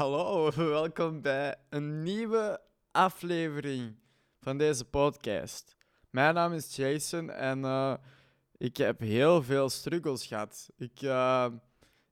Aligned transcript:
Hallo, 0.00 0.50
welkom 0.54 1.20
bij 1.20 1.56
een 1.68 2.02
nieuwe 2.02 2.60
aflevering 2.90 3.94
van 4.40 4.58
deze 4.58 4.84
podcast. 4.84 5.76
Mijn 6.10 6.34
naam 6.34 6.52
is 6.52 6.76
Jason 6.76 7.30
en 7.30 7.58
uh, 7.58 7.94
ik 8.56 8.76
heb 8.76 9.00
heel 9.00 9.42
veel 9.42 9.68
struggles 9.68 10.26
gehad. 10.26 10.70
Ik, 10.76 11.02
uh, 11.02 11.46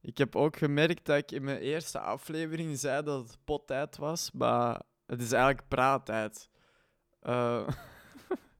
ik 0.00 0.18
heb 0.18 0.36
ook 0.36 0.56
gemerkt 0.56 1.06
dat 1.06 1.16
ik 1.16 1.32
in 1.32 1.44
mijn 1.44 1.58
eerste 1.58 2.00
aflevering 2.00 2.78
zei 2.78 3.02
dat 3.02 3.28
het 3.28 3.38
pottijd 3.44 3.96
was, 3.96 4.30
maar 4.32 4.82
het 5.06 5.20
is 5.20 5.32
eigenlijk 5.32 5.68
praattijd. 5.68 6.48
Uh, 7.22 7.68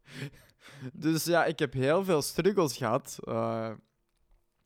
dus 0.92 1.24
ja, 1.24 1.45
ik 1.45 1.58
heb 1.58 1.72
heel 1.72 2.04
veel 2.04 2.22
struggles 2.22 2.76
gehad. 2.76 3.18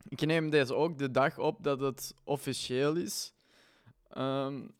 ik 0.08 0.26
neem 0.26 0.50
deze 0.50 0.74
ook 0.74 0.98
de 0.98 1.10
dag 1.10 1.38
op 1.38 1.62
dat 1.62 1.80
het 1.80 2.14
officieel 2.24 2.96
is. 2.96 3.32
Um, 4.18 4.74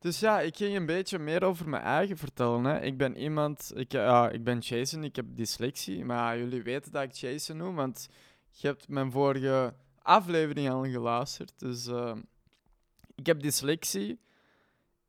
dus 0.00 0.20
ja, 0.20 0.40
ik 0.40 0.56
ging 0.56 0.76
een 0.76 0.86
beetje 0.86 1.18
meer 1.18 1.44
over 1.44 1.68
mijn 1.68 1.82
eigen 1.82 2.16
vertellen. 2.16 2.64
Hè. 2.64 2.80
Ik 2.80 2.96
ben 2.96 3.16
iemand, 3.16 3.72
ik, 3.74 3.94
uh, 3.94 4.28
ik 4.32 4.44
ben 4.44 4.58
Jason, 4.58 5.04
ik 5.04 5.16
heb 5.16 5.26
dyslexie. 5.28 6.04
Maar 6.04 6.38
jullie 6.38 6.62
weten 6.62 6.92
dat 6.92 7.02
ik 7.02 7.12
Jason 7.12 7.56
noem, 7.56 7.74
want 7.74 8.08
je 8.50 8.66
hebt 8.66 8.88
mijn 8.88 9.10
vorige 9.10 9.74
aflevering 10.02 10.70
al 10.70 10.84
geluisterd. 10.84 11.58
Dus 11.58 11.86
uh, 11.86 12.16
ik 13.14 13.26
heb 13.26 13.40
dyslexie. 13.42 14.20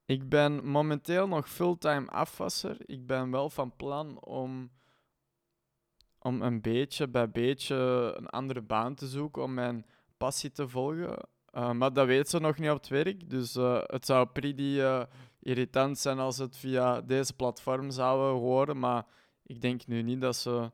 Ik 0.05 0.29
ben 0.29 0.65
momenteel 0.65 1.27
nog 1.27 1.49
fulltime 1.49 2.07
afwasser. 2.07 2.77
Ik 2.85 3.05
ben 3.05 3.31
wel 3.31 3.49
van 3.49 3.75
plan 3.75 4.23
om, 4.23 4.71
om 6.19 6.41
een 6.41 6.61
beetje 6.61 7.07
bij 7.07 7.29
beetje 7.29 7.75
een 8.17 8.27
andere 8.27 8.61
baan 8.61 8.95
te 8.95 9.07
zoeken 9.07 9.43
om 9.43 9.53
mijn 9.53 9.85
passie 10.17 10.51
te 10.51 10.69
volgen. 10.69 11.27
Uh, 11.53 11.71
maar 11.71 11.93
dat 11.93 12.05
weet 12.05 12.29
ze 12.29 12.39
nog 12.39 12.57
niet 12.57 12.69
op 12.69 12.77
het 12.77 12.87
werk. 12.87 13.29
Dus 13.29 13.55
uh, 13.55 13.81
het 13.85 14.05
zou 14.05 14.27
pretty 14.27 14.61
uh, 14.61 15.03
irritant 15.39 15.97
zijn 15.97 16.19
als 16.19 16.37
het 16.37 16.57
via 16.57 17.01
deze 17.01 17.33
platform 17.33 17.91
zouden 17.91 18.41
horen. 18.41 18.79
Maar 18.79 19.05
ik 19.43 19.61
denk 19.61 19.87
nu 19.87 20.01
niet 20.01 20.21
dat 20.21 20.35
ze 20.35 20.71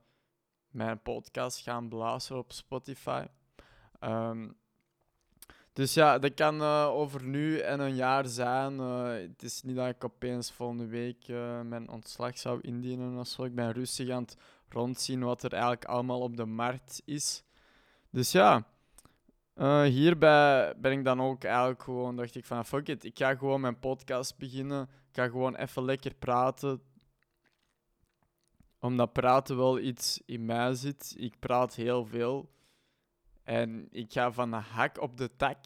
mijn 0.69 1.01
podcast 1.01 1.59
gaan 1.59 1.89
blazen 1.89 2.37
op 2.37 2.51
Spotify. 2.51 3.25
Um, 3.99 4.55
dus 5.73 5.93
ja, 5.93 6.19
dat 6.19 6.33
kan 6.33 6.61
over 6.61 7.23
nu 7.23 7.59
en 7.59 7.79
een 7.79 7.95
jaar 7.95 8.25
zijn. 8.25 8.79
het 8.79 9.43
is 9.43 9.61
niet 9.61 9.75
dat 9.75 9.87
ik 9.87 10.03
opeens 10.03 10.51
volgende 10.51 10.85
week 10.85 11.27
mijn 11.63 11.89
ontslag 11.89 12.37
zou 12.37 12.59
indienen 12.61 13.17
of 13.17 13.27
zo. 13.27 13.43
Ik 13.43 13.55
ben 13.55 13.71
rustig 13.71 14.09
aan 14.09 14.21
het 14.21 14.37
rondzien 14.69 15.23
wat 15.23 15.43
er 15.43 15.51
eigenlijk 15.51 15.85
allemaal 15.85 16.21
op 16.21 16.37
de 16.37 16.45
markt 16.45 17.01
is. 17.05 17.43
Dus 18.09 18.31
ja. 18.31 18.65
Uh, 19.59 19.83
hierbij 19.83 20.73
ben 20.77 20.91
ik 20.91 21.03
dan 21.03 21.21
ook 21.21 21.43
eigenlijk 21.43 21.83
gewoon, 21.83 22.15
dacht 22.15 22.35
ik 22.35 22.45
van 22.45 22.65
fuck 22.65 22.87
it, 22.87 23.03
ik 23.03 23.17
ga 23.17 23.35
gewoon 23.35 23.61
mijn 23.61 23.79
podcast 23.79 24.37
beginnen. 24.37 24.81
Ik 24.81 25.15
ga 25.15 25.27
gewoon 25.27 25.55
even 25.55 25.83
lekker 25.83 26.13
praten. 26.13 26.81
Omdat 28.79 29.13
praten 29.13 29.57
wel 29.57 29.79
iets 29.79 30.21
in 30.25 30.45
mij 30.45 30.73
zit. 30.73 31.13
Ik 31.17 31.39
praat 31.39 31.75
heel 31.75 32.05
veel. 32.05 32.49
En 33.43 33.87
ik 33.91 34.11
ga 34.11 34.31
van 34.31 34.51
de 34.51 34.55
hak 34.55 35.01
op 35.01 35.17
de 35.17 35.35
tak. 35.35 35.57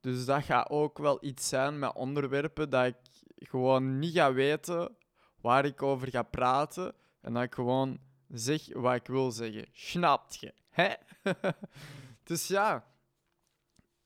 Dus 0.00 0.24
dat 0.24 0.44
gaat 0.44 0.70
ook 0.70 0.98
wel 0.98 1.24
iets 1.24 1.48
zijn 1.48 1.78
met 1.78 1.94
onderwerpen 1.94 2.70
dat 2.70 2.86
ik 2.86 2.96
gewoon 3.36 3.98
niet 3.98 4.14
ga 4.14 4.32
weten 4.32 4.96
waar 5.40 5.64
ik 5.64 5.82
over 5.82 6.08
ga 6.10 6.22
praten. 6.22 6.94
En 7.20 7.32
dat 7.32 7.42
ik 7.42 7.54
gewoon 7.54 7.98
zeg 8.28 8.72
wat 8.72 8.94
ik 8.94 9.06
wil 9.06 9.30
zeggen. 9.30 9.66
Snapt 9.72 10.40
je? 10.40 10.54
Hè? 10.70 10.94
dus 12.24 12.46
ja. 12.46 12.92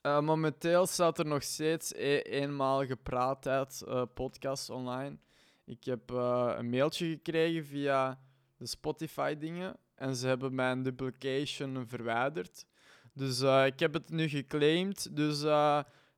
Uh, 0.03 0.21
momenteel 0.21 0.87
staat 0.87 1.19
er 1.19 1.27
nog 1.27 1.43
steeds 1.43 1.93
e 1.95 2.21
eenmalige 2.21 2.97
praattijd 2.97 3.83
uh, 3.89 4.03
podcast 4.15 4.71
online. 4.71 5.19
Ik 5.65 5.85
heb 5.85 6.11
uh, 6.11 6.55
een 6.57 6.71
mailtje 6.71 7.07
gekregen 7.07 7.65
via 7.65 8.21
de 8.57 8.67
Spotify-dingen 8.67 9.77
en 9.95 10.17
ze 10.17 10.27
hebben 10.27 10.55
mijn 10.55 10.83
duplication 10.83 11.87
verwijderd. 11.87 12.67
Dus 13.13 13.41
ik 13.41 13.81
heb 13.81 13.93
het 13.93 14.11
nu 14.11 14.29
geclaimd. 14.29 15.17
Dus 15.17 15.43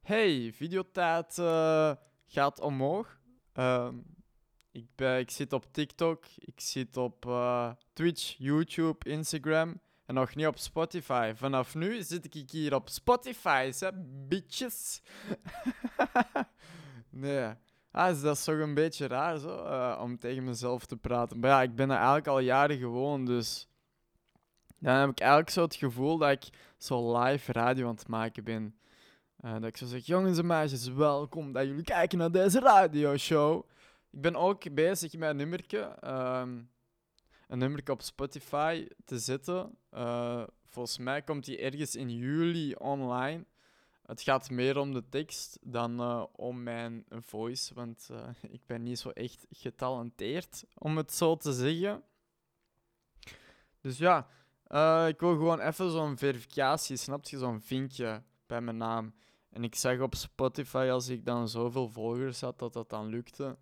hey, 0.02 0.52
videotijd 0.52 1.34
gaat 2.26 2.60
omhoog. 2.60 3.18
Ehm, 3.52 3.94
ik, 4.72 4.86
ben, 4.94 5.18
ik 5.18 5.30
zit 5.30 5.52
op 5.52 5.72
TikTok, 5.72 6.24
ik 6.34 6.60
zit 6.60 6.96
op 6.96 7.30
Twitch, 7.92 8.34
YouTube, 8.38 9.10
Instagram. 9.10 9.80
En 10.10 10.16
nog 10.16 10.34
niet 10.34 10.46
op 10.46 10.58
Spotify. 10.58 11.32
Vanaf 11.34 11.74
nu 11.74 12.02
zit 12.02 12.34
ik 12.34 12.50
hier 12.50 12.74
op 12.74 12.88
Spotify, 12.88 13.72
hè, 13.78 13.88
bitches. 14.28 15.02
nee. 17.10 17.52
Ah, 17.90 18.22
dat 18.22 18.36
is 18.36 18.44
toch 18.44 18.58
een 18.58 18.74
beetje 18.74 19.06
raar 19.06 19.38
zo, 19.38 19.64
uh, 19.64 20.00
om 20.02 20.18
tegen 20.18 20.44
mezelf 20.44 20.86
te 20.86 20.96
praten. 20.96 21.38
Maar 21.38 21.50
ja, 21.50 21.62
ik 21.62 21.74
ben 21.74 21.90
er 21.90 21.96
eigenlijk 21.96 22.26
al 22.26 22.38
jaren 22.38 22.78
gewoon, 22.78 23.24
dus... 23.24 23.68
Dan 24.78 24.94
heb 24.94 25.10
ik 25.10 25.20
eigenlijk 25.20 25.50
zo 25.50 25.62
het 25.62 25.74
gevoel 25.74 26.18
dat 26.18 26.30
ik 26.30 26.48
zo 26.78 27.18
live 27.18 27.52
radio 27.52 27.88
aan 27.88 27.94
het 27.94 28.08
maken 28.08 28.44
ben. 28.44 28.74
Uh, 29.44 29.52
dat 29.52 29.64
ik 29.64 29.76
zo 29.76 29.86
zeg, 29.86 30.06
jongens 30.06 30.38
en 30.38 30.46
meisjes, 30.46 30.88
welkom 30.88 31.52
dat 31.52 31.66
jullie 31.66 31.84
kijken 31.84 32.18
naar 32.18 32.32
deze 32.32 32.60
radioshow. 32.60 33.64
Ik 34.10 34.20
ben 34.20 34.36
ook 34.36 34.74
bezig 34.74 35.16
met 35.16 35.30
een 35.30 35.36
nummertje. 35.36 35.96
Uh, 36.04 36.42
een 37.50 37.58
nummer 37.58 37.90
op 37.90 38.02
Spotify 38.02 38.86
te 39.04 39.18
zetten. 39.18 39.78
Uh, 39.94 40.42
volgens 40.66 40.98
mij 40.98 41.22
komt 41.22 41.44
die 41.44 41.58
ergens 41.58 41.96
in 41.96 42.10
juli 42.10 42.74
online. 42.74 43.44
Het 44.06 44.22
gaat 44.22 44.50
meer 44.50 44.78
om 44.78 44.92
de 44.92 45.08
tekst 45.08 45.58
dan 45.62 46.00
uh, 46.00 46.24
om 46.32 46.62
mijn 46.62 47.04
voice, 47.08 47.74
want 47.74 48.08
uh, 48.10 48.28
ik 48.56 48.66
ben 48.66 48.82
niet 48.82 48.98
zo 48.98 49.10
echt 49.10 49.46
getalenteerd, 49.50 50.64
om 50.74 50.96
het 50.96 51.12
zo 51.12 51.36
te 51.36 51.52
zeggen. 51.52 52.02
Dus 53.80 53.98
ja, 53.98 54.26
ik 55.06 55.20
wil 55.20 55.32
gewoon 55.34 55.60
even 55.60 55.90
zo'n 55.90 56.18
verificatie, 56.18 56.96
snap 56.96 57.24
je? 57.24 57.38
Zo'n 57.38 57.60
vinkje 57.60 58.22
bij 58.46 58.60
mijn 58.60 58.76
naam. 58.76 59.14
En 59.50 59.64
ik 59.64 59.74
zag 59.74 60.00
op 60.00 60.14
Spotify, 60.14 60.88
als 60.92 61.08
ik 61.08 61.24
dan 61.24 61.48
zoveel 61.48 61.88
volgers 61.88 62.40
had, 62.40 62.58
dat 62.58 62.72
dat 62.72 62.90
dan 62.90 63.06
lukte. 63.06 63.58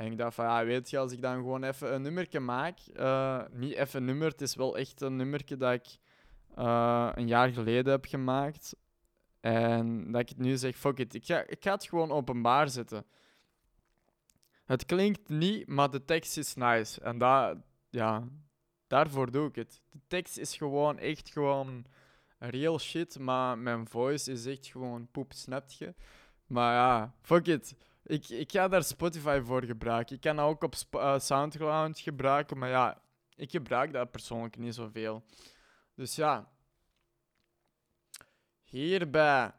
En 0.00 0.06
ik 0.06 0.18
dacht 0.18 0.34
van, 0.34 0.44
ja, 0.44 0.64
weet 0.64 0.90
je, 0.90 0.98
als 0.98 1.12
ik 1.12 1.22
dan 1.22 1.34
gewoon 1.34 1.62
even 1.62 1.94
een 1.94 2.02
nummertje 2.02 2.40
maak, 2.40 2.78
uh, 2.94 3.42
niet 3.50 3.74
even 3.74 4.00
een 4.00 4.04
nummer, 4.04 4.28
het 4.28 4.40
is 4.40 4.54
wel 4.54 4.76
echt 4.76 5.00
een 5.00 5.16
nummertje 5.16 5.56
dat 5.56 5.72
ik 5.72 5.86
uh, 6.58 7.10
een 7.14 7.26
jaar 7.26 7.48
geleden 7.48 7.92
heb 7.92 8.04
gemaakt. 8.04 8.76
En 9.40 10.12
dat 10.12 10.20
ik 10.20 10.36
nu 10.36 10.56
zeg, 10.56 10.76
fuck 10.76 10.98
it, 10.98 11.14
ik 11.14 11.24
ga, 11.24 11.44
ik 11.46 11.62
ga 11.62 11.72
het 11.72 11.84
gewoon 11.84 12.10
openbaar 12.10 12.68
zetten. 12.68 13.04
Het 14.64 14.86
klinkt 14.86 15.28
niet, 15.28 15.66
maar 15.66 15.90
de 15.90 16.04
tekst 16.04 16.36
is 16.36 16.54
nice. 16.54 17.00
En 17.00 17.18
dat, 17.18 17.56
ja, 17.90 18.28
daarvoor 18.86 19.30
doe 19.30 19.48
ik 19.48 19.54
het. 19.54 19.80
De 19.90 20.00
tekst 20.06 20.38
is 20.38 20.56
gewoon 20.56 20.98
echt 20.98 21.30
gewoon 21.30 21.84
real 22.38 22.78
shit, 22.78 23.18
maar 23.18 23.58
mijn 23.58 23.88
voice 23.88 24.32
is 24.32 24.46
echt 24.46 24.66
gewoon 24.66 25.08
poep, 25.10 25.32
snap 25.32 25.70
je? 25.70 25.94
Maar 26.46 26.74
ja, 26.74 27.14
fuck 27.22 27.46
it. 27.46 27.74
Ik, 28.10 28.28
ik 28.28 28.50
ga 28.52 28.68
daar 28.68 28.84
Spotify 28.84 29.40
voor 29.44 29.64
gebruiken. 29.64 30.14
Ik 30.14 30.20
kan 30.20 30.36
dat 30.36 30.46
ook 30.46 30.62
op 30.62 30.74
uh, 30.90 31.18
Soundcloud 31.18 31.98
gebruiken, 31.98 32.58
maar 32.58 32.68
ja, 32.68 33.02
ik 33.36 33.50
gebruik 33.50 33.92
dat 33.92 34.10
persoonlijk 34.10 34.56
niet 34.56 34.74
zoveel. 34.74 35.24
Dus 35.94 36.14
ja, 36.14 36.50
hierbij 38.64 39.52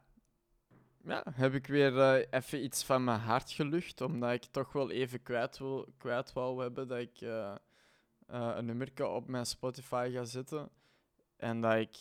ja, 1.04 1.24
heb 1.34 1.54
ik 1.54 1.68
weer 1.68 1.94
uh, 1.94 2.26
even 2.30 2.64
iets 2.64 2.84
van 2.84 3.04
mijn 3.04 3.20
hart 3.20 3.52
gelucht, 3.52 4.02
omdat 4.02 4.32
ik 4.32 4.46
toch 4.46 4.72
wel 4.72 4.90
even 4.90 5.24
kwijt 5.24 5.58
wil, 5.58 5.94
kwijt 5.98 6.34
wil 6.34 6.60
hebben 6.60 6.88
dat 6.88 7.00
ik 7.00 7.22
uh, 7.22 7.56
een 8.28 8.66
nummer 8.66 9.08
op 9.08 9.28
mijn 9.28 9.46
Spotify 9.46 10.10
ga 10.14 10.24
zetten. 10.24 10.70
En 11.38 11.62
dat 11.62 11.76
ik 11.76 11.98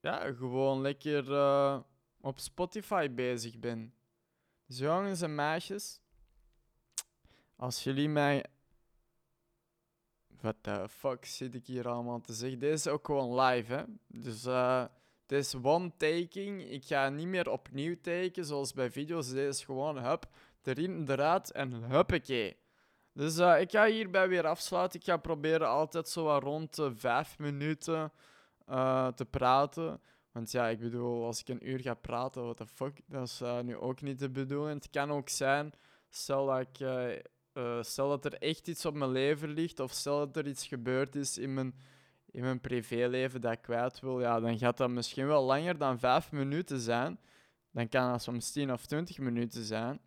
ja, 0.00 0.32
gewoon 0.32 0.80
lekker 0.80 1.24
op 2.20 2.38
Spotify 2.38 3.10
bezig 3.10 3.58
ben. 3.58 3.94
Dus 4.70 4.78
jongens 4.78 5.20
en 5.20 5.34
meisjes, 5.34 6.00
als 7.56 7.84
jullie 7.84 8.08
mij. 8.08 8.44
Wat 10.40 10.56
de 10.60 10.88
fuck 10.88 11.24
zit 11.24 11.54
ik 11.54 11.66
hier 11.66 11.88
allemaal 11.88 12.20
te 12.20 12.32
zeggen? 12.32 12.58
Deze 12.58 12.72
is 12.72 12.86
ook 12.86 13.06
gewoon 13.06 13.40
live, 13.40 13.72
hè? 13.72 13.84
Dus 14.06 14.46
uh, 14.46 14.84
dit 15.26 15.38
is 15.38 15.54
one 15.54 15.92
taking. 15.96 16.70
Ik 16.70 16.84
ga 16.84 17.08
niet 17.08 17.26
meer 17.26 17.50
opnieuw 17.50 17.96
taken 18.00 18.44
zoals 18.44 18.72
bij 18.72 18.90
video's. 18.90 19.30
Deze 19.30 19.46
is 19.46 19.64
gewoon 19.64 19.98
hup, 19.98 20.28
erin, 20.62 21.06
eruit 21.08 21.52
en 21.52 21.72
huppakee. 21.72 22.56
Dus 23.12 23.38
uh, 23.38 23.60
ik 23.60 23.70
ga 23.70 23.86
hierbij 23.86 24.28
weer 24.28 24.46
afsluiten. 24.46 25.00
Ik 25.00 25.06
ga 25.06 25.16
proberen 25.16 25.68
altijd 25.68 26.08
zo 26.08 26.38
rond 26.38 26.74
de 26.74 26.96
vijf 26.96 27.38
minuten 27.38 28.12
uh, 28.68 29.08
te 29.08 29.24
praten. 29.24 30.00
Want 30.32 30.50
ja, 30.50 30.68
ik 30.68 30.78
bedoel, 30.78 31.24
als 31.24 31.40
ik 31.40 31.48
een 31.48 31.68
uur 31.68 31.80
ga 31.80 31.94
praten, 31.94 32.42
what 32.42 32.56
the 32.56 32.66
fuck, 32.66 33.00
dat 33.06 33.26
is 33.26 33.40
uh, 33.42 33.60
nu 33.60 33.76
ook 33.76 34.00
niet 34.00 34.18
de 34.18 34.30
bedoeling. 34.30 34.82
Het 34.82 34.90
kan 34.90 35.10
ook 35.10 35.28
zijn, 35.28 35.72
stel 36.08 36.46
dat, 36.46 36.60
ik, 36.60 36.80
uh, 36.80 37.16
uh, 37.54 37.82
stel 37.82 38.08
dat 38.08 38.24
er 38.24 38.34
echt 38.34 38.68
iets 38.68 38.86
op 38.86 38.94
mijn 38.94 39.10
leven 39.10 39.48
ligt, 39.48 39.80
of 39.80 39.92
stel 39.92 40.18
dat 40.18 40.36
er 40.36 40.46
iets 40.46 40.66
gebeurd 40.66 41.14
is 41.14 41.38
in 41.38 41.54
mijn, 41.54 41.74
in 42.30 42.42
mijn 42.42 42.60
privéleven 42.60 43.40
dat 43.40 43.52
ik 43.52 43.62
kwijt 43.62 44.00
wil, 44.00 44.20
ja, 44.20 44.40
dan 44.40 44.58
gaat 44.58 44.76
dat 44.76 44.90
misschien 44.90 45.26
wel 45.26 45.44
langer 45.44 45.78
dan 45.78 45.98
vijf 45.98 46.32
minuten 46.32 46.80
zijn. 46.80 47.18
Dan 47.70 47.88
kan 47.88 48.10
dat 48.10 48.22
soms 48.22 48.50
10 48.52 48.72
of 48.72 48.86
20 48.86 49.18
minuten 49.18 49.64
zijn. 49.64 50.00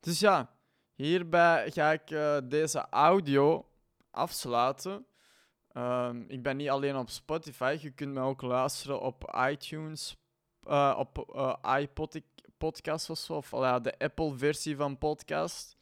Dus 0.00 0.18
ja, 0.18 0.50
hierbij 0.94 1.70
ga 1.70 1.92
ik 1.92 2.10
eh, 2.10 2.38
deze 2.44 2.86
audio 2.90 3.68
afsluiten. 4.10 5.06
Ehm, 5.76 6.24
ik 6.28 6.42
ben 6.42 6.56
niet 6.56 6.68
alleen 6.68 6.96
op 6.96 7.10
Spotify, 7.10 7.78
je 7.80 7.90
kunt 7.90 8.12
me 8.12 8.20
ook 8.20 8.42
luisteren 8.42 9.00
op 9.00 9.36
iTunes, 9.50 10.16
uh, 10.68 10.94
op 10.98 11.32
uh, 11.34 11.80
iPodcast 11.80 13.10
of 13.10 13.18
zo, 13.18 13.34
of 13.34 13.48
de 13.82 13.98
Apple-versie 13.98 14.76
van 14.76 14.98
podcast. 14.98 15.76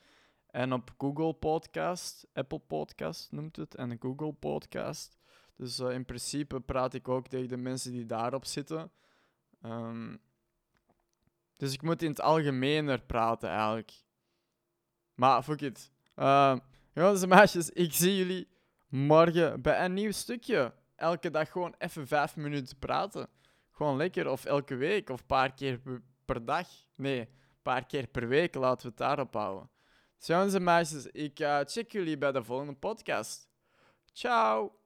En 0.46 0.72
op 0.72 0.94
Google 0.98 1.32
Podcast, 1.32 2.26
Apple 2.32 2.58
Podcast 2.58 3.32
noemt 3.32 3.56
het, 3.56 3.74
en 3.74 3.96
Google 4.00 4.32
Podcast. 4.32 5.18
Dus 5.56 5.80
uh, 5.80 5.90
in 5.90 6.04
principe 6.04 6.60
praat 6.60 6.94
ik 6.94 7.08
ook 7.08 7.28
tegen 7.28 7.48
de 7.48 7.56
mensen 7.56 7.92
die 7.92 8.06
daarop 8.06 8.44
zitten. 8.44 8.90
Um, 9.62 10.20
dus 11.56 11.72
ik 11.72 11.82
moet 11.82 12.02
in 12.02 12.10
het 12.10 12.20
algemener 12.20 13.02
praten 13.02 13.48
eigenlijk. 13.48 13.92
Maar 15.14 15.42
fuck 15.42 15.60
it. 15.60 15.90
Uh, 16.16 16.56
jongens 16.92 17.22
en 17.22 17.28
meisjes, 17.28 17.70
ik 17.70 17.92
zie 17.92 18.16
jullie 18.16 18.52
morgen 18.94 19.62
bij 19.62 19.84
een 19.84 19.94
nieuw 19.94 20.12
stukje. 20.12 20.74
Elke 20.96 21.30
dag 21.30 21.50
gewoon 21.50 21.74
even 21.78 22.06
vijf 22.06 22.36
minuten 22.36 22.78
praten. 22.78 23.28
Gewoon 23.70 23.96
lekker. 23.96 24.28
Of 24.30 24.44
elke 24.44 24.74
week. 24.74 25.10
Of 25.10 25.20
een 25.20 25.26
paar 25.26 25.54
keer 25.54 25.80
per 26.24 26.44
dag. 26.44 26.68
Nee, 26.96 27.20
een 27.20 27.28
paar 27.62 27.86
keer 27.86 28.06
per 28.06 28.28
week. 28.28 28.54
Laten 28.54 28.82
we 28.82 28.88
het 28.88 28.96
daarop 28.96 29.34
houden. 29.34 29.70
Dus 30.18 30.26
jongens 30.26 30.54
en 30.54 30.64
meisjes, 30.64 31.06
ik 31.06 31.40
uh, 31.40 31.60
check 31.64 31.92
jullie 31.92 32.18
bij 32.18 32.32
de 32.32 32.44
volgende 32.44 32.74
podcast. 32.74 33.48
Ciao! 34.12 34.83